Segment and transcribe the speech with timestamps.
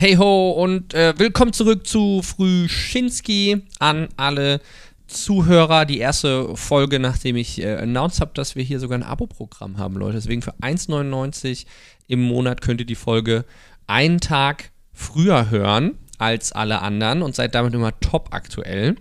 [0.00, 4.60] Hey ho und äh, willkommen zurück zu Frühschinski an alle
[5.08, 5.86] Zuhörer.
[5.86, 9.96] Die erste Folge, nachdem ich äh, announced habe, dass wir hier sogar ein Abo-Programm haben,
[9.96, 10.14] Leute.
[10.14, 11.66] Deswegen für 1,99
[12.06, 13.44] im Monat könnt ihr die Folge
[13.88, 18.94] einen Tag früher hören als alle anderen und seid damit immer top aktuell.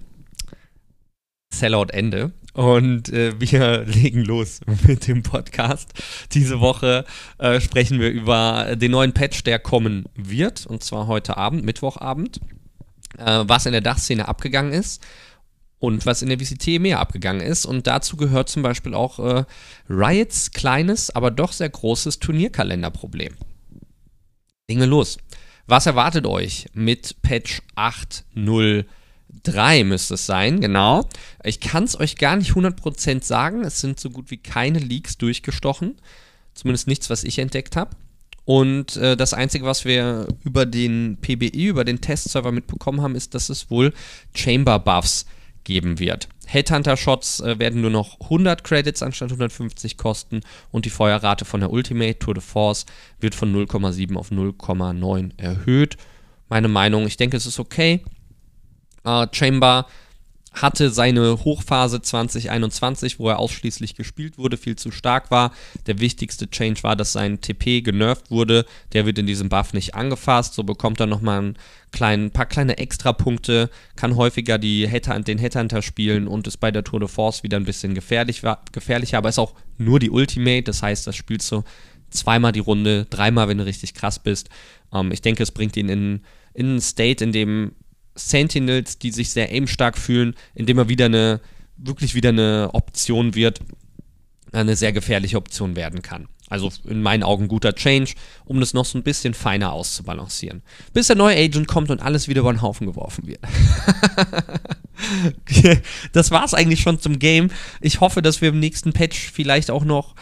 [1.54, 2.32] Sellout Ende.
[2.58, 5.94] Und äh, wir legen los mit dem Podcast.
[6.34, 7.06] Diese Woche
[7.38, 10.66] äh, sprechen wir über den neuen Patch, der kommen wird.
[10.66, 12.39] Und zwar heute Abend, Mittwochabend.
[13.20, 15.06] Äh, was in der Dachszene abgegangen ist
[15.78, 17.68] und was in der VCT mehr abgegangen ist.
[17.68, 19.46] Und dazu gehört zum Beispiel auch äh,
[19.87, 23.36] Riots kleines, aber doch sehr großes Turnierkalenderproblem.
[24.65, 25.20] Wir los.
[25.68, 28.86] Was erwartet euch mit Patch 8.0?
[29.43, 31.07] 3 müsste es sein, genau.
[31.43, 33.64] Ich kann es euch gar nicht 100% sagen.
[33.64, 35.95] Es sind so gut wie keine Leaks durchgestochen.
[36.53, 37.92] Zumindest nichts, was ich entdeckt habe.
[38.45, 43.36] Und äh, das Einzige, was wir über den PBI, über den Testserver mitbekommen haben, ist,
[43.36, 43.94] dass es wohl
[44.33, 45.25] Chamber Buffs
[45.66, 46.30] geben wird.
[46.47, 50.40] Headhunter-Shots äh, werden nur noch 100 Credits anstatt 150 kosten
[50.72, 52.86] und die Feuerrate von der Ultimate Tour de Force
[53.19, 55.97] wird von 0,7 auf 0,9 erhöht.
[56.47, 58.02] Meine Meinung, ich denke, es ist okay.
[59.03, 59.86] Äh, Chamber
[60.62, 65.52] hatte seine Hochphase 2021, wo er ausschließlich gespielt wurde, viel zu stark war.
[65.86, 68.66] Der wichtigste Change war, dass sein TP genervt wurde.
[68.94, 70.53] Der wird in diesem Buff nicht angefasst.
[70.53, 71.58] So bekommt er nochmal ein
[71.92, 76.84] kleinen, paar kleine Extrapunkte, kann häufiger die Hatter, den Headhunter spielen und ist bei der
[76.84, 79.20] Tour de Force wieder ein bisschen gefährlich, gefährlicher.
[79.20, 80.64] Aber ist auch nur die Ultimate.
[80.64, 81.64] Das heißt, das spielst du
[82.09, 84.50] zweimal die Runde, dreimal, wenn du richtig krass bist.
[84.94, 86.22] Ähm, ich denke, es bringt ihn in,
[86.53, 87.73] in ein State, in dem
[88.18, 91.40] Sentinels, die sich sehr aimstark fühlen, indem er wieder eine,
[91.78, 93.62] wirklich wieder eine Option wird,
[94.52, 96.28] eine sehr gefährliche Option werden kann.
[96.50, 98.14] Also in meinen Augen guter Change,
[98.46, 100.64] um das noch so ein bisschen feiner auszubalancieren.
[100.94, 103.40] Bis der neue Agent kommt und alles wieder über den Haufen geworfen wird.
[106.14, 107.52] das war's eigentlich schon zum Game.
[107.81, 110.16] Ich hoffe, dass wir im nächsten Patch vielleicht auch noch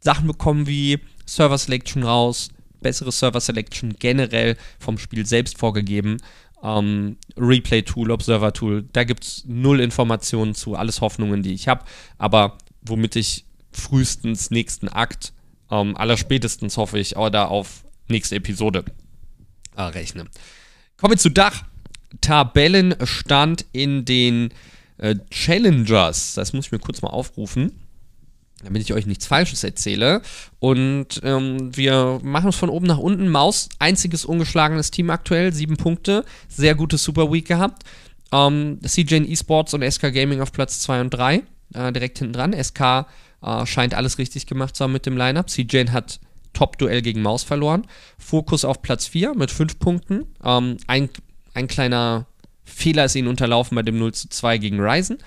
[0.00, 2.48] Sachen bekommen wie Server Selection raus,
[2.80, 6.16] bessere Server Selection generell vom Spiel selbst vorgegeben
[6.62, 8.88] ähm, Replay-Tool, Observer-Tool.
[8.92, 11.84] Da gibt es null Informationen zu, alles Hoffnungen, die ich habe.
[12.18, 15.32] Aber womit ich frühestens nächsten Akt,
[15.70, 18.84] ähm, allerspätestens hoffe ich, oder auf nächste Episode
[19.76, 20.26] äh, rechne.
[20.96, 21.64] Kommen wir zu Dach.
[22.20, 24.52] Tabellenstand in den
[24.98, 26.34] äh, Challengers.
[26.34, 27.72] Das muss ich mir kurz mal aufrufen
[28.62, 30.22] damit ich euch nichts Falsches erzähle.
[30.58, 33.28] Und ähm, wir machen es von oben nach unten.
[33.28, 36.24] Maus, einziges ungeschlagenes Team aktuell, sieben Punkte.
[36.48, 37.84] Sehr gute Super Week gehabt.
[38.32, 41.42] Ähm, CJN Esports und SK Gaming auf Platz 2 und 3,
[41.74, 42.54] äh, direkt hinten dran.
[42.54, 43.06] SK
[43.42, 45.50] äh, scheint alles richtig gemacht zu haben mit dem Lineup.
[45.50, 46.18] CJN hat
[46.54, 47.86] Top-Duell gegen Maus verloren.
[48.18, 50.26] Fokus auf Platz 4 mit 5 Punkten.
[50.44, 51.10] Ähm, ein,
[51.54, 52.26] ein kleiner
[52.64, 55.18] Fehler ist ihnen unterlaufen bei dem 0 zu 2 gegen Ryzen.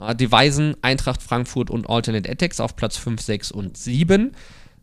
[0.00, 4.32] Äh, die Weisen, Eintracht Frankfurt und Alternate Attacks auf Platz 5, 6 und 7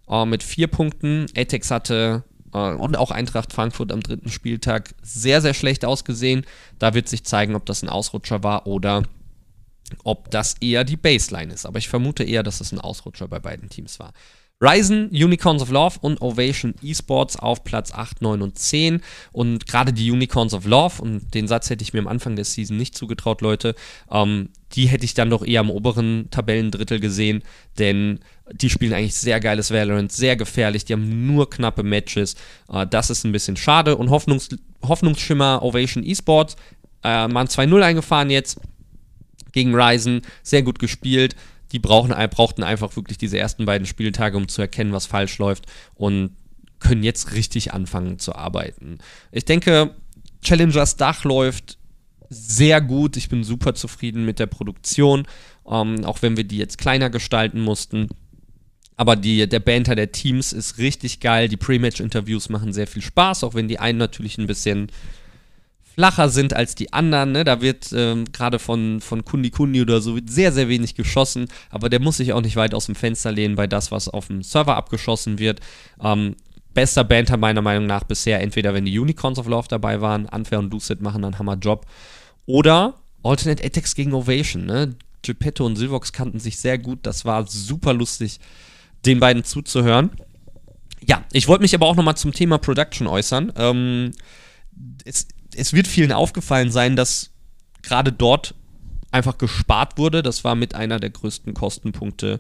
[0.10, 1.26] äh, mit 4 Punkten.
[1.36, 2.24] Attacks hatte
[2.54, 6.46] äh, und auch Eintracht Frankfurt am dritten Spieltag sehr, sehr schlecht ausgesehen.
[6.80, 9.04] Da wird sich zeigen, ob das ein Ausrutscher war oder
[10.04, 11.66] ob das eher die Baseline ist.
[11.66, 14.14] Aber ich vermute eher, dass es ein Ausrutscher bei beiden Teams war.
[14.62, 19.02] Ryzen, Unicorns of Love und Ovation Esports auf Platz 8, 9 und 10.
[19.32, 22.46] Und gerade die Unicorns of Love, und den Satz hätte ich mir am Anfang der
[22.46, 23.74] Season nicht zugetraut, Leute,
[24.12, 27.42] ähm, die hätte ich dann doch eher am oberen Tabellendrittel gesehen,
[27.80, 28.20] denn
[28.54, 32.36] die spielen eigentlich sehr geiles Valorant, sehr gefährlich, die haben nur knappe Matches.
[32.72, 33.98] Äh, das ist ein bisschen schade.
[33.98, 34.50] Und Hoffnungs
[34.84, 36.56] Hoffnungsschimmer Ovation Esports,
[37.04, 38.60] äh, man 2-0 eingefahren jetzt
[39.54, 41.36] gegen Ryzen, sehr gut gespielt
[41.72, 45.66] die brauchen, brauchten einfach wirklich diese ersten beiden Spieltage, um zu erkennen, was falsch läuft
[45.96, 46.32] und
[46.80, 48.98] können jetzt richtig anfangen zu arbeiten.
[49.32, 49.96] Ich denke,
[50.42, 51.78] Challengers Dach läuft
[52.30, 53.18] sehr gut.
[53.18, 55.28] Ich bin super zufrieden mit der Produktion,
[55.70, 58.10] ähm, auch wenn wir die jetzt kleiner gestalten mussten.
[58.98, 61.48] Aber die, der Banter der Teams ist richtig geil.
[61.48, 64.92] Die Pre-Match-Interviews machen sehr viel Spaß, auch wenn die einen natürlich ein bisschen
[65.94, 67.32] flacher sind als die anderen.
[67.32, 67.44] Ne?
[67.44, 71.90] Da wird ähm, gerade von, von Kundi Kundi oder so sehr, sehr wenig geschossen, aber
[71.90, 74.44] der muss sich auch nicht weit aus dem Fenster lehnen bei das, was auf dem
[74.44, 75.60] Server abgeschossen wird.
[76.02, 76.36] Ähm,
[76.74, 80.60] bester Banter meiner Meinung nach bisher, entweder wenn die Unicorns of Love dabei waren, Unfair
[80.60, 81.86] und Lucid machen einen Hammerjob,
[82.46, 84.66] oder Alternate Attacks gegen Ovation.
[84.66, 84.96] Ne?
[85.22, 88.40] Geppetto und Silvox kannten sich sehr gut, das war super lustig,
[89.06, 90.12] den beiden zuzuhören.
[91.06, 93.52] Ja, ich wollte mich aber auch nochmal zum Thema Production äußern.
[93.56, 94.12] Ähm,
[95.04, 97.32] es es wird vielen aufgefallen sein, dass
[97.82, 98.56] gerade dort
[99.12, 100.24] einfach gespart wurde.
[100.24, 102.40] Das war mit einer der größten Kostenpunkte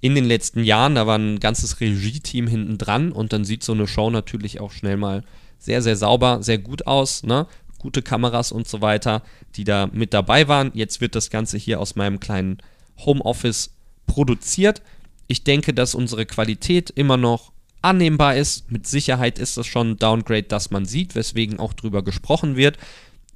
[0.00, 0.94] in den letzten Jahren.
[0.94, 4.72] Da war ein ganzes Regie-Team hinten dran und dann sieht so eine Show natürlich auch
[4.72, 5.24] schnell mal
[5.58, 7.46] sehr, sehr sauber, sehr gut aus, ne?
[7.78, 9.22] Gute Kameras und so weiter,
[9.54, 10.70] die da mit dabei waren.
[10.74, 12.58] Jetzt wird das Ganze hier aus meinem kleinen
[12.98, 13.70] Homeoffice
[14.06, 14.82] produziert.
[15.28, 17.52] Ich denke, dass unsere Qualität immer noch
[17.86, 18.70] annehmbar ist.
[18.70, 22.78] Mit Sicherheit ist das schon ein Downgrade, das man sieht, weswegen auch drüber gesprochen wird.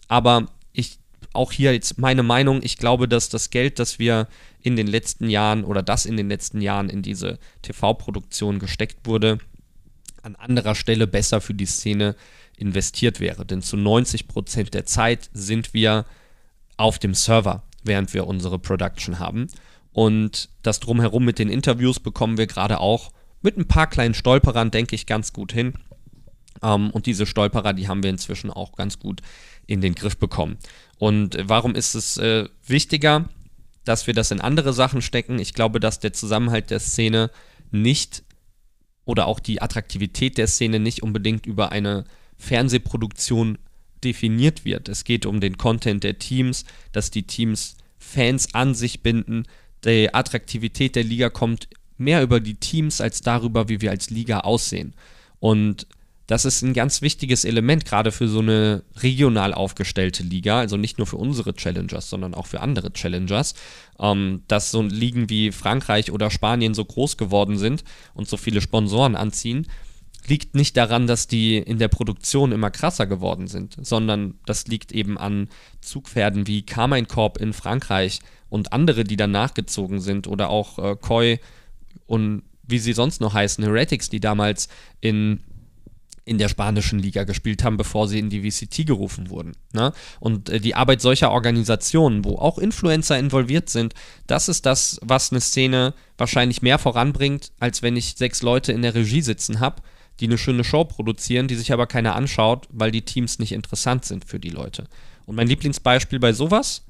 [0.09, 0.99] Aber ich,
[1.33, 4.27] auch hier jetzt meine Meinung, ich glaube, dass das Geld, das wir
[4.61, 9.39] in den letzten Jahren oder das in den letzten Jahren in diese TV-Produktion gesteckt wurde,
[10.23, 12.17] an anderer Stelle besser für die Szene
[12.57, 13.47] investiert wäre.
[13.47, 16.05] Denn zu 90% der Zeit sind wir
[16.77, 19.47] auf dem Server, während wir unsere Production haben.
[19.93, 24.71] Und das drumherum mit den Interviews bekommen wir gerade auch mit ein paar kleinen Stolperern,
[24.71, 25.75] denke ich, ganz gut hin.
[26.63, 29.21] Ähm, und diese Stolperer, die haben wir inzwischen auch ganz gut
[29.67, 30.59] in den Griff bekommen.
[30.99, 33.29] Und warum ist es äh, wichtiger,
[33.85, 35.39] dass wir das in andere Sachen stecken?
[35.39, 37.31] Ich glaube, dass der Zusammenhalt der Szene
[37.71, 38.23] nicht
[39.05, 42.05] oder auch die Attraktivität der Szene nicht unbedingt über eine
[42.37, 43.59] Fernsehproduktion
[44.05, 44.89] definiert wird.
[44.89, 49.45] Es geht um den Content der Teams, dass die Teams Fans an sich binden.
[49.85, 51.69] Die Attraktivität der Liga kommt
[52.01, 54.95] mehr über die Teams als darüber, wie wir als Liga aussehen.
[55.39, 55.87] Und
[56.31, 60.97] das ist ein ganz wichtiges Element, gerade für so eine regional aufgestellte Liga, also nicht
[60.97, 63.55] nur für unsere Challengers, sondern auch für andere Challengers,
[63.99, 67.83] ähm, dass so Ligen wie Frankreich oder Spanien so groß geworden sind
[68.15, 69.67] und so viele Sponsoren anziehen,
[70.29, 74.93] liegt nicht daran, dass die in der Produktion immer krasser geworden sind, sondern das liegt
[74.93, 75.49] eben an
[75.81, 80.95] Zugpferden wie Carmine Corp in Frankreich und andere, die dann nachgezogen sind oder auch äh,
[80.95, 81.39] Koi
[82.11, 84.69] und wie sie sonst noch heißen, Heretics, die damals
[85.01, 85.45] in
[86.27, 89.53] in der spanischen Liga gespielt haben, bevor sie in die VCT gerufen wurden.
[89.73, 89.93] Ne?
[90.21, 93.95] Und äh, die Arbeit solcher Organisationen, wo auch Influencer involviert sind,
[94.27, 98.83] das ist das, was eine Szene wahrscheinlich mehr voranbringt, als wenn ich sechs Leute in
[98.83, 99.83] der Regie sitzen habe,
[100.21, 104.05] die eine schöne Show produzieren, die sich aber keiner anschaut, weil die Teams nicht interessant
[104.05, 104.85] sind für die Leute.
[105.27, 106.85] Und mein Lieblingsbeispiel bei sowas,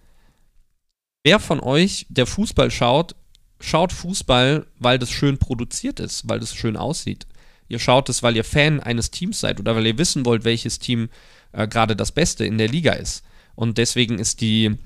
[1.23, 3.15] wer von euch, der Fußball schaut,
[3.61, 7.27] schaut Fußball, weil das schön produziert ist, weil das schön aussieht
[7.71, 10.79] ihr schaut es, weil ihr Fan eines Teams seid oder weil ihr wissen wollt, welches
[10.79, 11.09] Team
[11.53, 13.25] äh, gerade das Beste in der Liga ist.
[13.55, 14.77] Und deswegen ist die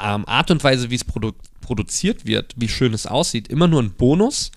[0.00, 3.80] ähm, Art und Weise, wie es produ produziert wird, wie schön es aussieht, immer nur
[3.80, 4.50] ein Bonus.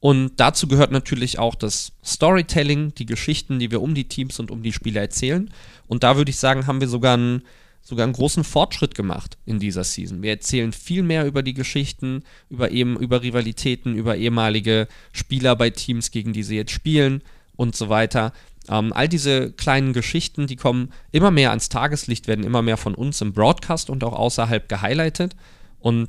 [0.00, 4.50] Und dazu gehört natürlich auch das Storytelling, die Geschichten, die wir um die Teams und
[4.50, 5.50] um die Spieler erzählen.
[5.88, 7.42] Und da würde ich sagen, haben wir sogar ein
[7.84, 10.22] sogar einen großen Fortschritt gemacht in dieser Season.
[10.22, 15.70] Wir erzählen viel mehr über die Geschichten, über eben über Rivalitäten, über ehemalige Spieler bei
[15.70, 17.22] Teams, gegen die sie jetzt spielen
[17.56, 18.32] und so weiter.
[18.68, 22.94] Ähm, all diese kleinen Geschichten, die kommen immer mehr ans Tageslicht, werden immer mehr von
[22.94, 25.36] uns im Broadcast und auch außerhalb gehighlightet.
[25.78, 26.08] Und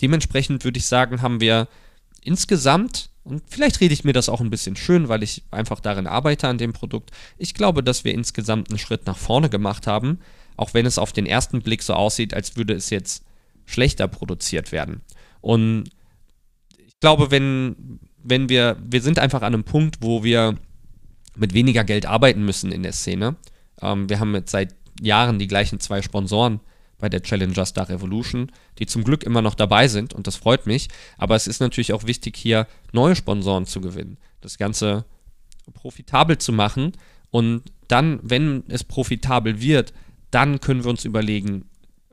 [0.00, 1.66] dementsprechend würde ich sagen, haben wir
[2.22, 6.06] insgesamt, und vielleicht rede ich mir das auch ein bisschen schön, weil ich einfach darin
[6.06, 10.20] arbeite an dem Produkt, ich glaube, dass wir insgesamt einen Schritt nach vorne gemacht haben
[10.60, 13.24] auch wenn es auf den ersten Blick so aussieht, als würde es jetzt
[13.64, 15.00] schlechter produziert werden.
[15.40, 15.84] Und
[16.76, 20.58] ich glaube, wenn, wenn wir, wir sind einfach an einem Punkt, wo wir
[21.34, 23.36] mit weniger Geld arbeiten müssen in der Szene.
[23.80, 26.60] Ähm, wir haben jetzt seit Jahren die gleichen zwei Sponsoren
[26.98, 30.66] bei der Challenger Star Revolution, die zum Glück immer noch dabei sind und das freut
[30.66, 30.88] mich.
[31.16, 35.06] Aber es ist natürlich auch wichtig, hier neue Sponsoren zu gewinnen, das Ganze
[35.72, 36.92] profitabel zu machen
[37.30, 39.94] und dann, wenn es profitabel wird,
[40.30, 41.64] dann können wir uns überlegen,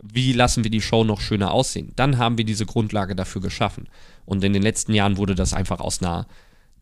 [0.01, 1.91] wie lassen wir die Show noch schöner aussehen.
[1.95, 3.89] Dann haben wir diese Grundlage dafür geschaffen.
[4.25, 6.27] Und in den letzten Jahren wurde das einfach aus einer,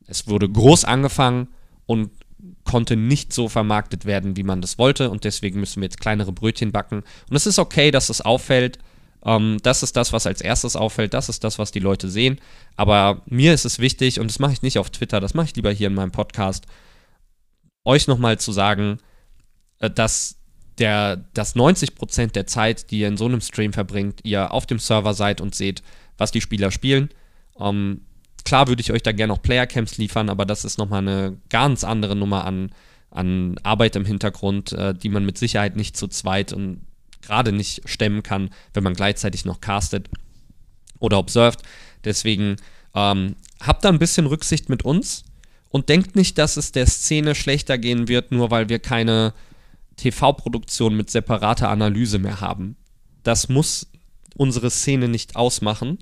[0.07, 1.47] es wurde groß angefangen
[1.85, 2.11] und
[2.63, 5.09] konnte nicht so vermarktet werden, wie man das wollte.
[5.09, 7.03] Und deswegen müssen wir jetzt kleinere Brötchen backen.
[7.29, 8.79] Und es ist okay, dass es auffällt.
[9.23, 11.13] Ähm, das ist das, was als erstes auffällt.
[11.13, 12.39] Das ist das, was die Leute sehen.
[12.75, 15.55] Aber mir ist es wichtig, und das mache ich nicht auf Twitter, das mache ich
[15.55, 16.65] lieber hier in meinem Podcast,
[17.85, 18.97] euch nochmal zu sagen,
[19.79, 20.37] äh, dass
[20.77, 24.79] der, dass 90% der Zeit, die ihr in so einem Stream verbringt, ihr auf dem
[24.79, 25.83] Server seid und seht,
[26.17, 27.09] was die Spieler spielen.
[27.59, 28.01] Ähm,
[28.43, 31.83] klar würde ich euch da gerne noch Playercamps liefern, aber das ist nochmal eine ganz
[31.83, 32.71] andere Nummer an,
[33.11, 36.81] an Arbeit im Hintergrund, äh, die man mit Sicherheit nicht zu zweit und
[37.21, 40.09] gerade nicht stemmen kann, wenn man gleichzeitig noch castet
[40.99, 41.61] oder observed.
[42.03, 42.57] Deswegen
[42.93, 45.23] ähm, habt da ein bisschen Rücksicht mit uns
[45.69, 49.33] und denkt nicht, dass es der Szene schlechter gehen wird, nur weil wir keine
[49.97, 52.75] TV-Produktion mit separater Analyse mehr haben.
[53.23, 53.87] Das muss
[54.35, 55.99] unsere Szene nicht ausmachen.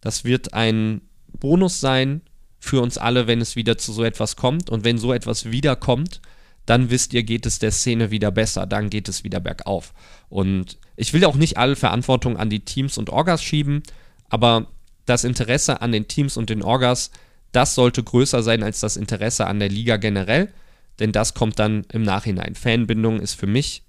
[0.00, 1.02] Das wird ein
[1.38, 2.22] Bonus sein
[2.58, 4.70] für uns alle, wenn es wieder zu so etwas kommt.
[4.70, 6.20] Und wenn so etwas wiederkommt,
[6.66, 9.94] dann wisst ihr, geht es der Szene wieder besser, dann geht es wieder bergauf.
[10.28, 13.82] Und ich will auch nicht alle Verantwortung an die Teams und Orgas schieben,
[14.28, 14.66] aber
[15.06, 17.12] das Interesse an den Teams und den Orgas,
[17.52, 20.52] das sollte größer sein als das Interesse an der Liga generell.
[20.98, 22.54] Denn das kommt dann im Nachhinein.
[22.54, 23.82] Fanbindung ist für mich,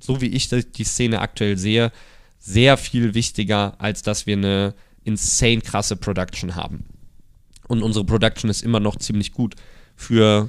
[0.00, 1.92] so wie ich die Szene aktuell sehe,
[2.38, 4.74] sehr viel wichtiger, als dass wir eine
[5.04, 6.84] insane krasse Production haben.
[7.66, 9.54] Und unsere Production ist immer noch ziemlich gut
[9.96, 10.48] für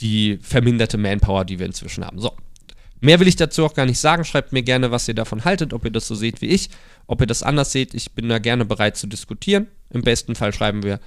[0.00, 2.20] die verminderte Manpower, die wir inzwischen haben.
[2.20, 2.36] So.
[3.00, 4.24] Mehr will ich dazu auch gar nicht sagen.
[4.24, 6.70] Schreibt mir gerne, was ihr davon haltet, ob ihr das so seht wie ich,
[7.06, 7.94] ob ihr das anders seht.
[7.94, 9.68] Ich bin da gerne bereit zu diskutieren.
[9.90, 11.00] Im besten Fall schreiben wir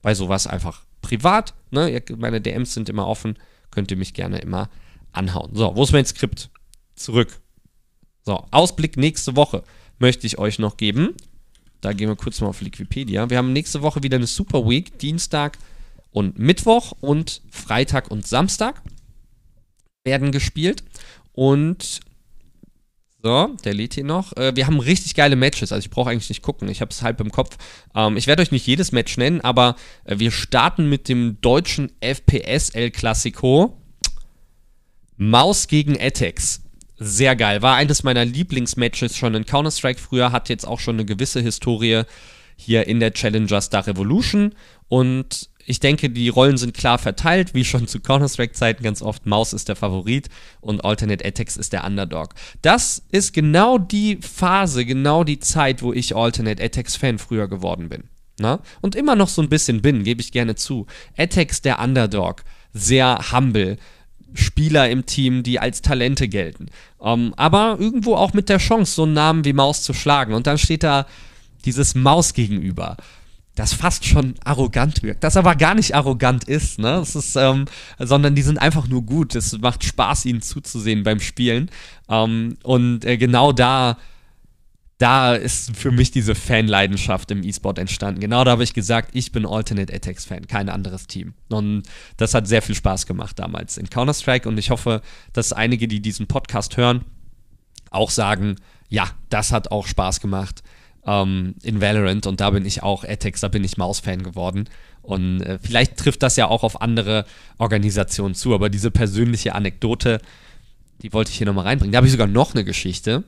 [0.00, 1.54] bei sowas einfach privat.
[1.70, 2.02] Ne?
[2.16, 3.36] Meine DMs sind immer offen.
[3.74, 4.70] Könnt ihr mich gerne immer
[5.12, 5.50] anhauen.
[5.54, 6.50] So, wo ist mein Skript?
[6.94, 7.40] Zurück.
[8.22, 9.64] So, Ausblick nächste Woche
[9.98, 11.14] möchte ich euch noch geben.
[11.80, 13.28] Da gehen wir kurz mal auf Wikipedia.
[13.28, 14.98] Wir haben nächste Woche wieder eine Super Week.
[14.98, 15.58] Dienstag
[16.12, 18.80] und Mittwoch und Freitag und Samstag
[20.04, 20.84] werden gespielt.
[21.32, 22.00] Und
[23.24, 24.36] so, der lädt hier noch.
[24.36, 26.68] Äh, wir haben richtig geile Matches, also ich brauche eigentlich nicht gucken.
[26.68, 27.56] Ich habe es halb im Kopf.
[27.94, 31.90] Ähm, ich werde euch nicht jedes Match nennen, aber äh, wir starten mit dem deutschen
[32.00, 33.80] FPS El Clasico.
[35.16, 36.60] Maus gegen Etex.
[36.98, 37.62] Sehr geil.
[37.62, 42.02] War eines meiner Lieblingsmatches schon in Counter-Strike früher, hat jetzt auch schon eine gewisse Historie
[42.56, 44.54] hier in der Challenger Star Revolution.
[44.88, 49.26] Und ich denke, die Rollen sind klar verteilt, wie schon zu Counter-Strike-Zeiten ganz oft.
[49.26, 50.28] Maus ist der Favorit
[50.60, 52.34] und Alternate Attacks ist der Underdog.
[52.62, 58.04] Das ist genau die Phase, genau die Zeit, wo ich Alternate Attacks-Fan früher geworden bin.
[58.38, 58.60] Na?
[58.80, 60.86] Und immer noch so ein bisschen bin, gebe ich gerne zu.
[61.16, 63.76] Attacks der Underdog, sehr humble.
[64.36, 66.66] Spieler im Team, die als Talente gelten.
[66.98, 70.34] Um, ähm, aber irgendwo auch mit der Chance, so einen Namen wie Maus zu schlagen.
[70.34, 71.06] Und dann steht da
[71.64, 72.96] dieses Maus gegenüber
[73.54, 76.96] das fast schon arrogant wirkt, das aber gar nicht arrogant ist, ne?
[76.96, 77.66] Es ist, ähm,
[77.98, 79.34] sondern die sind einfach nur gut.
[79.34, 81.70] Es macht Spaß, ihnen zuzusehen beim Spielen.
[82.08, 83.96] Ähm, und äh, genau da,
[84.98, 88.20] da ist für mich diese Fanleidenschaft im E-Sport entstanden.
[88.20, 91.34] Genau da habe ich gesagt, ich bin Alternate Attacks Fan, kein anderes Team.
[91.48, 91.84] Und
[92.16, 95.00] das hat sehr viel Spaß gemacht damals in Counter-Strike und ich hoffe,
[95.32, 97.04] dass einige, die diesen Podcast hören,
[97.90, 98.56] auch sagen,
[98.88, 100.64] ja, das hat auch Spaß gemacht
[101.06, 104.68] ähm, in Valorant und da bin ich auch Atex, da bin ich Maus-Fan geworden.
[105.02, 107.26] Und äh, vielleicht trifft das ja auch auf andere
[107.58, 110.20] Organisationen zu, aber diese persönliche Anekdote,
[111.02, 111.92] die wollte ich hier nochmal reinbringen.
[111.92, 113.24] Da habe ich sogar noch eine Geschichte.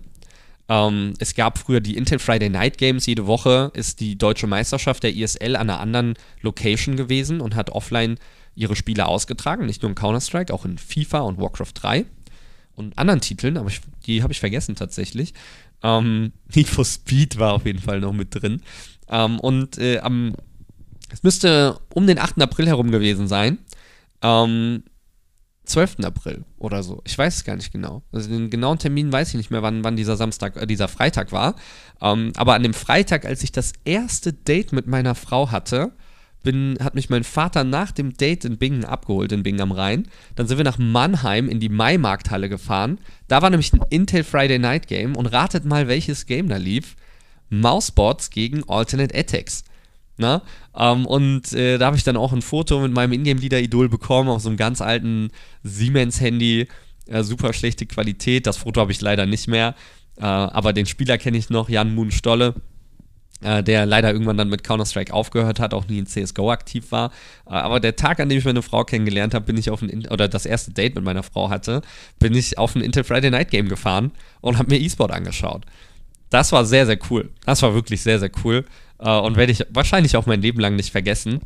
[0.68, 3.06] Ähm, es gab früher die Intel Friday Night Games.
[3.06, 7.70] Jede Woche ist die deutsche Meisterschaft der ISL an einer anderen Location gewesen und hat
[7.70, 8.18] offline
[8.54, 9.66] ihre Spiele ausgetragen.
[9.66, 12.06] Nicht nur in Counter-Strike, auch in FIFA und Warcraft 3
[12.74, 15.34] und anderen Titeln, aber ich, die habe ich vergessen tatsächlich.
[15.82, 18.62] Ähm, Need for Speed war auf jeden Fall noch mit drin.
[19.08, 20.34] Ähm, und äh, am,
[21.10, 22.40] es müsste um den 8.
[22.42, 23.58] April herum gewesen sein.
[24.22, 24.82] Ähm,
[25.66, 25.96] 12.
[26.04, 27.02] April oder so.
[27.04, 28.02] Ich weiß es gar nicht genau.
[28.12, 31.32] Also den genauen Termin weiß ich nicht mehr, wann, wann dieser Samstag, äh, dieser Freitag
[31.32, 31.56] war.
[32.00, 35.92] Ähm, aber an dem Freitag, als ich das erste Date mit meiner Frau hatte,
[36.42, 40.08] bin, hat mich mein Vater nach dem Date in Bingen abgeholt, in Bingen am Rhein.
[40.36, 42.98] Dann sind wir nach Mannheim in die Maimarkthalle gefahren.
[43.28, 46.96] Da war nämlich ein Intel Friday Night Game und ratet mal, welches Game da lief.
[47.50, 49.64] Mousebots gegen Alternate Attacks.
[50.18, 50.42] Na?
[50.76, 54.42] Ähm, und äh, da habe ich dann auch ein Foto mit meinem Ingame-Leader-Idol bekommen auf
[54.42, 55.30] so einem ganz alten
[55.62, 56.68] Siemens-Handy.
[57.06, 58.46] Äh, super schlechte Qualität.
[58.46, 59.74] Das Foto habe ich leider nicht mehr.
[60.16, 62.54] Äh, aber den Spieler kenne ich noch, Jan Moon Stolle
[63.42, 67.10] äh, der leider irgendwann dann mit Counter-Strike aufgehört hat, auch nie in CSGO aktiv war.
[67.46, 70.06] Äh, aber der Tag, an dem ich meine Frau kennengelernt habe, bin ich auf ein,
[70.08, 71.82] oder das erste Date mit meiner Frau hatte,
[72.18, 75.64] bin ich auf ein Intel Friday Night Game gefahren und habe mir E-Sport angeschaut.
[76.30, 77.30] Das war sehr, sehr cool.
[77.44, 78.64] Das war wirklich sehr, sehr cool.
[78.98, 81.40] Äh, und werde ich wahrscheinlich auch mein Leben lang nicht vergessen.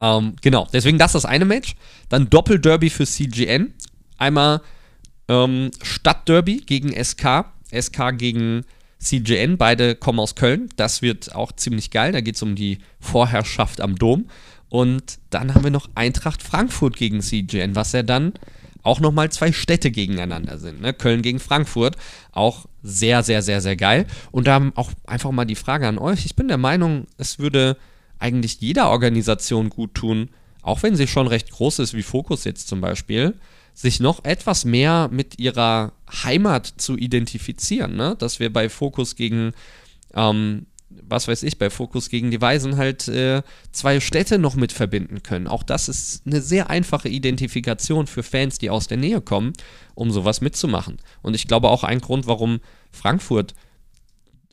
[0.00, 1.74] Ähm, genau, deswegen das das eine Match.
[2.08, 3.74] Dann Doppelderby für CGN.
[4.18, 4.62] Einmal
[5.28, 7.46] ähm, Stadtderby gegen SK.
[7.72, 8.64] SK gegen
[9.06, 10.68] CGN, beide kommen aus Köln.
[10.76, 12.12] Das wird auch ziemlich geil.
[12.12, 14.28] Da geht es um die Vorherrschaft am Dom.
[14.68, 18.32] Und dann haben wir noch Eintracht Frankfurt gegen CGN, was ja dann
[18.82, 20.80] auch nochmal zwei Städte gegeneinander sind.
[20.80, 20.92] Ne?
[20.92, 21.96] Köln gegen Frankfurt.
[22.32, 24.06] Auch sehr, sehr, sehr, sehr geil.
[24.32, 26.26] Und da auch einfach mal die Frage an euch.
[26.26, 27.76] Ich bin der Meinung, es würde
[28.18, 30.30] eigentlich jeder Organisation gut tun,
[30.62, 33.34] auch wenn sie schon recht groß ist, wie Focus jetzt zum Beispiel,
[33.76, 35.92] sich noch etwas mehr mit ihrer
[36.24, 37.94] Heimat zu identifizieren.
[37.94, 38.16] Ne?
[38.18, 39.52] Dass wir bei Fokus gegen,
[40.14, 43.42] ähm, was weiß ich, bei Fokus gegen die Weisen halt äh,
[43.72, 45.46] zwei Städte noch mit verbinden können.
[45.46, 49.52] Auch das ist eine sehr einfache Identifikation für Fans, die aus der Nähe kommen,
[49.94, 50.96] um sowas mitzumachen.
[51.20, 52.60] Und ich glaube auch ein Grund, warum
[52.92, 53.54] Frankfurt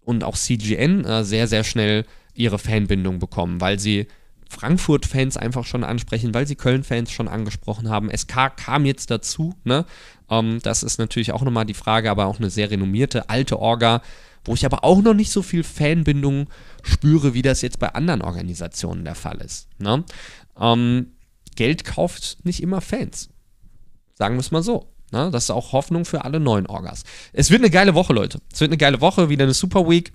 [0.03, 4.07] und auch CGN äh, sehr, sehr schnell ihre Fanbindung bekommen, weil sie
[4.53, 8.10] Frankfurt-Fans einfach schon ansprechen, weil sie Köln-Fans schon angesprochen haben.
[8.15, 9.86] SK kam jetzt dazu, ne?
[10.29, 14.01] Ähm, das ist natürlich auch nochmal die Frage, aber auch eine sehr renommierte alte Orga,
[14.45, 16.48] wo ich aber auch noch nicht so viel Fanbindung
[16.83, 19.67] spüre, wie das jetzt bei anderen Organisationen der Fall ist.
[19.79, 20.03] Ne?
[20.60, 21.13] Ähm,
[21.55, 23.29] Geld kauft nicht immer Fans.
[24.15, 24.89] Sagen wir es mal so.
[25.12, 25.29] Ne?
[25.31, 27.03] Das ist auch Hoffnung für alle neuen Orgas.
[27.31, 28.39] Es wird eine geile Woche, Leute.
[28.51, 30.12] Es wird eine geile Woche, wieder eine Super Week.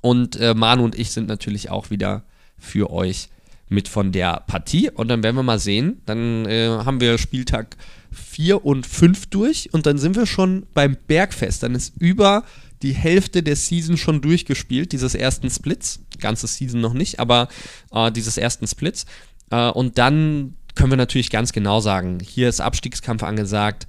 [0.00, 2.24] Und äh, Manu und ich sind natürlich auch wieder
[2.58, 3.28] für euch
[3.68, 4.90] mit von der Partie.
[4.90, 6.00] Und dann werden wir mal sehen.
[6.06, 7.76] Dann äh, haben wir Spieltag
[8.12, 9.72] 4 und 5 durch.
[9.72, 11.62] Und dann sind wir schon beim Bergfest.
[11.62, 12.44] Dann ist über
[12.82, 16.00] die Hälfte der Season schon durchgespielt, dieses ersten Splits.
[16.20, 17.48] Ganze Season noch nicht, aber
[17.92, 19.06] äh, dieses ersten Splits.
[19.50, 23.86] Äh, und dann können wir natürlich ganz genau sagen, hier ist Abstiegskampf angesagt.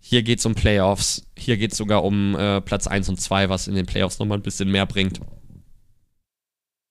[0.00, 1.26] Hier geht es um Playoffs.
[1.38, 4.38] Hier geht es sogar um äh, Platz 1 und 2, was in den Playoffs nochmal
[4.38, 5.20] ein bisschen mehr bringt.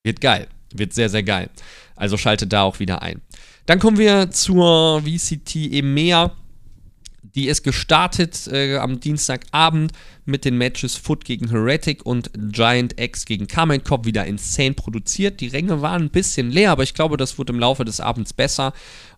[0.04, 0.48] Wird geil.
[0.74, 1.50] Wird sehr, sehr geil.
[1.96, 3.22] Also schaltet da auch wieder ein.
[3.65, 6.32] Dann kommen wir zur VCT EMEA.
[7.36, 9.92] Die ist gestartet äh, am Dienstagabend
[10.25, 15.42] mit den Matches Foot gegen Heretic und Giant X gegen Carmine Cop wieder insane produziert.
[15.42, 18.34] Die Ränge waren ein bisschen leer, aber ich glaube, das wurde im Laufe des Abends
[18.34, 18.74] besser.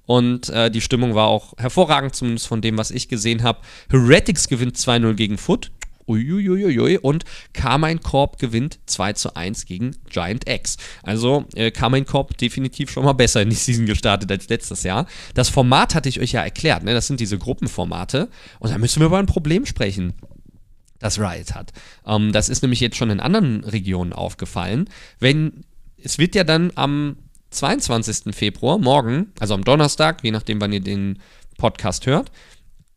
[0.05, 3.59] Und äh, die Stimmung war auch hervorragend, zumindest von dem, was ich gesehen habe.
[3.89, 5.71] Heretics gewinnt 2-0 gegen Foot.
[6.07, 6.97] Uiuiuiui.
[6.97, 10.77] Und Carmine Corp gewinnt 2 zu 1 gegen Giant X.
[11.03, 15.07] Also äh, Carmine Corp definitiv schon mal besser in die Season gestartet als letztes Jahr.
[15.33, 16.93] Das Format hatte ich euch ja erklärt, ne?
[16.93, 18.29] Das sind diese Gruppenformate.
[18.59, 20.13] Und da müssen wir über ein Problem sprechen
[20.99, 21.71] das Riot hat.
[22.05, 24.89] Ähm, das ist nämlich jetzt schon in anderen Regionen aufgefallen.
[25.19, 25.65] Wenn
[26.01, 27.17] es wird ja dann am
[27.49, 28.35] 22.
[28.35, 31.19] Februar, morgen, also am Donnerstag, je nachdem, wann ihr den
[31.57, 32.31] Podcast hört,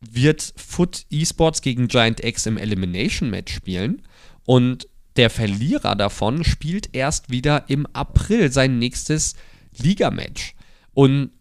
[0.01, 4.01] wird Foot Esports gegen Giant X im Elimination Match spielen
[4.45, 9.35] und der Verlierer davon spielt erst wieder im April sein nächstes
[9.77, 10.55] Ligamatch.
[10.93, 11.31] Und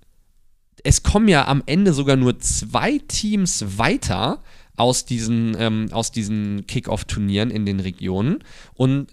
[0.84, 4.42] es kommen ja am Ende sogar nur zwei Teams weiter
[4.76, 8.44] aus diesen, ähm, diesen Kick-Off-Turnieren in den Regionen.
[8.74, 9.08] Und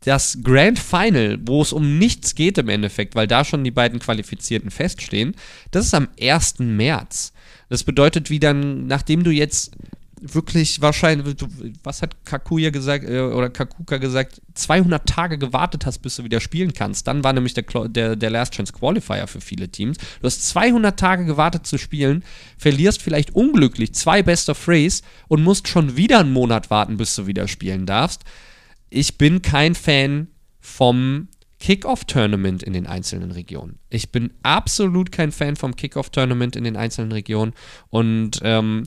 [0.00, 3.98] das Grand Final, wo es um nichts geht im Endeffekt, weil da schon die beiden
[3.98, 5.34] Qualifizierten feststehen,
[5.70, 6.58] das ist am 1.
[6.60, 7.32] März.
[7.74, 9.72] Das bedeutet, wie dann, nachdem du jetzt
[10.20, 11.34] wirklich wahrscheinlich,
[11.82, 16.38] was hat Kakuya gesagt, äh, oder Kakuka gesagt, 200 Tage gewartet hast, bis du wieder
[16.38, 17.08] spielen kannst.
[17.08, 19.98] Dann war nämlich der, der, der Last Chance Qualifier für viele Teams.
[19.98, 22.22] Du hast 200 Tage gewartet zu spielen,
[22.58, 27.16] verlierst vielleicht unglücklich zwei Best of Race und musst schon wieder einen Monat warten, bis
[27.16, 28.22] du wieder spielen darfst.
[28.88, 30.28] Ich bin kein Fan
[30.60, 31.26] vom
[31.64, 33.78] Kickoff-Tournament in den einzelnen Regionen.
[33.88, 37.54] Ich bin absolut kein Fan vom Kickoff-Tournament in den einzelnen Regionen
[37.88, 38.86] und ähm,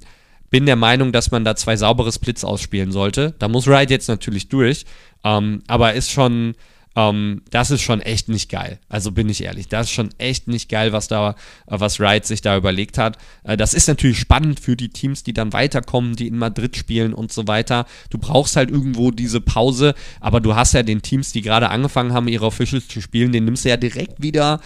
[0.51, 3.33] bin der Meinung, dass man da zwei saubere Splits ausspielen sollte.
[3.39, 4.85] Da muss Riot jetzt natürlich durch,
[5.23, 6.53] ähm, aber ist schon,
[6.97, 8.79] ähm, das ist schon echt nicht geil.
[8.89, 11.35] Also bin ich ehrlich, das ist schon echt nicht geil, was da,
[11.67, 13.19] was Riot sich da überlegt hat.
[13.43, 17.13] Äh, das ist natürlich spannend für die Teams, die dann weiterkommen, die in Madrid spielen
[17.13, 17.85] und so weiter.
[18.09, 22.13] Du brauchst halt irgendwo diese Pause, aber du hast ja den Teams, die gerade angefangen
[22.13, 24.59] haben, ihre Officials zu spielen, den nimmst du ja direkt wieder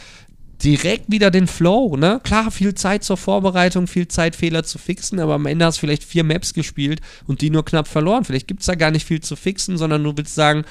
[0.63, 2.19] direkt wieder den Flow, ne?
[2.23, 5.81] Klar, viel Zeit zur Vorbereitung, viel Zeit, Fehler zu fixen, aber am Ende hast du
[5.81, 8.25] vielleicht vier Maps gespielt und die nur knapp verloren.
[8.25, 10.63] Vielleicht gibt es da gar nicht viel zu fixen, sondern du willst sagen,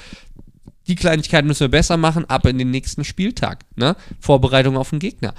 [0.87, 3.95] die Kleinigkeiten müssen wir besser machen, ab in den nächsten Spieltag, ne?
[4.19, 5.33] Vorbereitung auf den Gegner.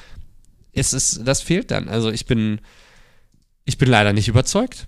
[0.73, 1.89] Es ist, das fehlt dann.
[1.89, 2.61] Also ich bin,
[3.65, 4.87] ich bin leider nicht überzeugt.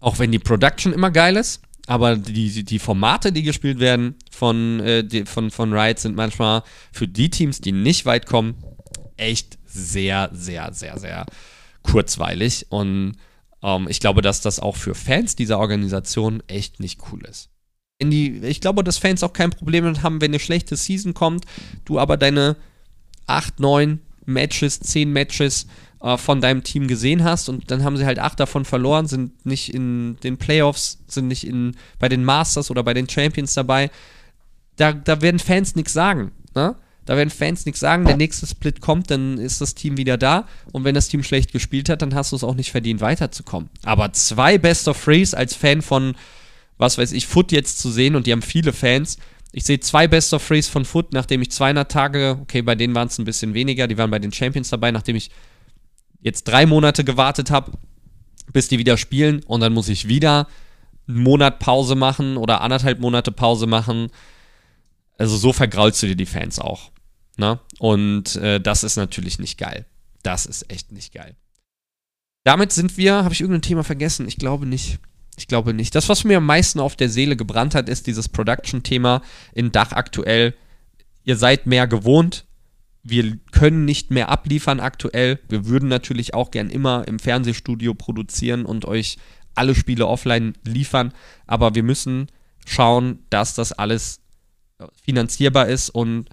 [0.00, 4.80] Auch wenn die Production immer geil ist, aber die, die Formate, die gespielt werden von,
[4.80, 8.54] äh, die, von, von Riot, sind manchmal für die Teams, die nicht weit kommen,
[9.16, 11.26] echt sehr, sehr, sehr, sehr
[11.82, 12.66] kurzweilig.
[12.70, 13.16] Und
[13.62, 17.50] ähm, ich glaube, dass das auch für Fans dieser Organisation echt nicht cool ist.
[18.00, 21.44] Die, ich glaube, dass Fans auch kein Problem damit haben, wenn eine schlechte Season kommt,
[21.84, 22.56] du aber deine
[23.26, 25.66] 8, 9 Matches, 10 Matches
[26.02, 29.44] äh, von deinem Team gesehen hast und dann haben sie halt 8 davon verloren, sind
[29.44, 33.90] nicht in den Playoffs, sind nicht in, bei den Masters oder bei den Champions dabei.
[34.76, 36.32] Da, da werden Fans nichts sagen.
[36.54, 36.74] Ne?
[37.04, 40.46] Da werden Fans nichts sagen, der nächste Split kommt, dann ist das Team wieder da.
[40.72, 43.68] Und wenn das Team schlecht gespielt hat, dann hast du es auch nicht verdient, weiterzukommen.
[43.82, 46.14] Aber zwei Best of Threes als Fan von,
[46.80, 49.18] was weiß ich, Foot jetzt zu sehen, und die haben viele Fans.
[49.52, 52.94] Ich sehe zwei Best of Threes von Foot, nachdem ich 200 Tage, okay, bei denen
[52.94, 55.30] waren es ein bisschen weniger, die waren bei den Champions dabei, nachdem ich
[56.20, 57.72] jetzt drei Monate gewartet habe,
[58.52, 59.42] bis die wieder spielen.
[59.44, 60.48] Und dann muss ich wieder
[61.06, 64.08] einen Monat Pause machen oder anderthalb Monate Pause machen.
[65.18, 66.90] Also so vergraulst du dir die Fans auch.
[67.36, 67.58] Ne?
[67.78, 69.86] Und äh, das ist natürlich nicht geil.
[70.22, 71.36] Das ist echt nicht geil.
[72.44, 74.26] Damit sind wir, habe ich irgendein Thema vergessen?
[74.28, 74.98] Ich glaube nicht.
[75.36, 75.94] Ich glaube nicht.
[75.94, 79.22] Das, was mir am meisten auf der Seele gebrannt hat, ist dieses Production-Thema
[79.54, 80.54] in Dach aktuell.
[81.24, 82.44] Ihr seid mehr gewohnt.
[83.02, 85.38] Wir können nicht mehr abliefern aktuell.
[85.48, 89.16] Wir würden natürlich auch gern immer im Fernsehstudio produzieren und euch
[89.54, 91.12] alle Spiele offline liefern.
[91.46, 92.26] Aber wir müssen
[92.66, 94.20] schauen, dass das alles
[95.02, 96.28] finanzierbar ist und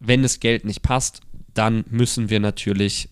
[0.00, 1.20] wenn das Geld nicht passt,
[1.54, 3.08] dann müssen wir natürlich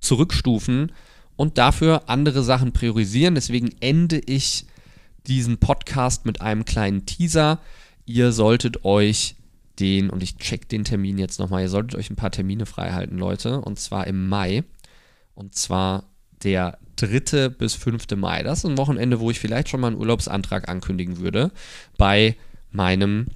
[0.00, 0.92] zurückstufen
[1.38, 3.36] und dafür andere Sachen priorisieren.
[3.36, 4.66] Deswegen ende ich
[5.28, 7.60] diesen Podcast mit einem kleinen Teaser.
[8.06, 9.36] Ihr solltet euch
[9.78, 13.16] den, und ich check den Termin jetzt nochmal, ihr solltet euch ein paar Termine freihalten,
[13.16, 14.64] Leute, und zwar im Mai.
[15.36, 16.08] Und zwar
[16.42, 17.50] der 3.
[17.50, 18.16] bis 5.
[18.16, 18.42] Mai.
[18.42, 21.52] Das ist ein Wochenende, wo ich vielleicht schon mal einen Urlaubsantrag ankündigen würde
[21.96, 22.34] bei
[22.72, 23.28] meinem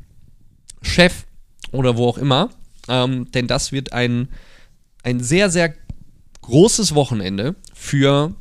[0.83, 1.25] Chef
[1.71, 2.51] oder wo auch immer.
[2.89, 4.27] Ähm, denn das wird ein,
[5.05, 5.69] ein sehr, sehr
[6.43, 8.35] großes Wochenende für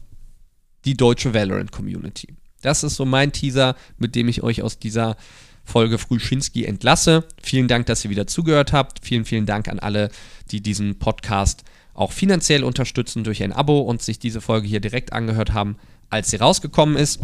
[0.86, 2.36] die deutsche Valorant-Community.
[2.62, 5.16] Das ist so mein Teaser, mit dem ich euch aus dieser
[5.64, 7.24] Folge Frühschinski entlasse.
[7.42, 9.06] Vielen Dank, dass ihr wieder zugehört habt.
[9.06, 10.10] Vielen, vielen Dank an alle,
[10.52, 15.14] die diesen Podcast auch finanziell unterstützen durch ein Abo und sich diese Folge hier direkt
[15.14, 15.78] angehört haben,
[16.10, 17.20] als sie rausgekommen ist.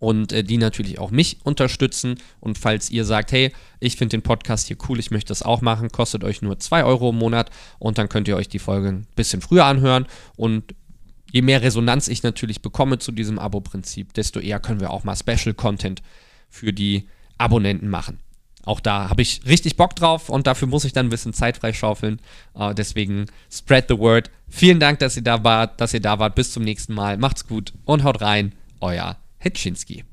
[0.00, 2.16] Und äh, die natürlich auch mich unterstützen.
[2.40, 5.60] Und falls ihr sagt, hey, ich finde den Podcast hier cool, ich möchte das auch
[5.60, 8.88] machen, kostet euch nur 2 Euro im Monat und dann könnt ihr euch die Folge
[8.88, 10.06] ein bisschen früher anhören.
[10.36, 10.74] Und
[11.30, 15.16] je mehr Resonanz ich natürlich bekomme zu diesem Abo-Prinzip, desto eher können wir auch mal
[15.16, 16.02] Special Content
[16.48, 17.06] für die
[17.38, 18.18] Abonnenten machen.
[18.64, 21.56] Auch da habe ich richtig Bock drauf und dafür muss ich dann ein bisschen Zeit
[21.56, 22.20] freischaufeln.
[22.54, 24.30] Uh, deswegen spread the word.
[24.48, 26.34] Vielen Dank, dass ihr da wart, dass ihr da wart.
[26.34, 27.16] Bis zum nächsten Mal.
[27.16, 28.52] Macht's gut und haut rein.
[28.80, 30.04] Euer Hetschinski.